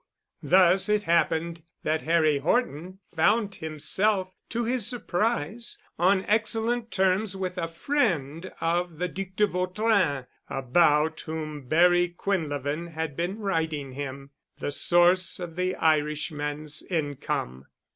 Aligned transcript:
Thus 0.41 0.89
it 0.89 1.03
happened 1.03 1.61
that 1.83 2.01
Harry 2.01 2.39
Horton 2.39 2.97
found 3.15 3.53
himself, 3.53 4.33
to 4.49 4.63
his 4.63 4.87
surprise, 4.87 5.77
on 5.99 6.25
excellent 6.25 6.89
terms 6.89 7.35
with 7.35 7.55
a 7.59 7.67
friend 7.67 8.51
of 8.59 8.97
the 8.97 9.07
Duc 9.07 9.35
de 9.35 9.45
Vautrin, 9.45 10.25
about 10.49 11.19
whom 11.19 11.67
Barry 11.67 12.09
Quinlevin 12.17 12.93
had 12.93 13.15
been 13.15 13.37
writing 13.37 13.91
him, 13.91 14.31
the 14.57 14.71
source 14.71 15.39
of 15.39 15.55
the 15.55 15.75
Irishman's 15.75 16.81
income. 16.89 17.67